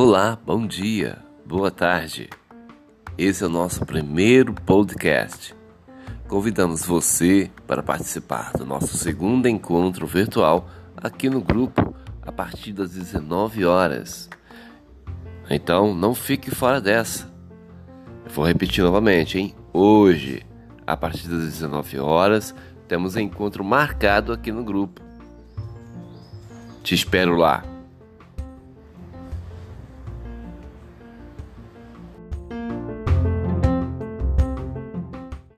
[0.00, 2.30] Olá, bom dia, boa tarde.
[3.18, 5.56] Esse é o nosso primeiro podcast.
[6.28, 12.92] Convidamos você para participar do nosso segundo encontro virtual aqui no grupo a partir das
[12.92, 14.30] 19 horas.
[15.50, 17.28] Então, não fique fora dessa.
[18.24, 19.56] Eu vou repetir novamente, hein?
[19.72, 20.46] Hoje,
[20.86, 22.54] a partir das 19 horas,
[22.86, 25.02] temos um encontro marcado aqui no grupo.
[26.84, 27.77] Te espero lá.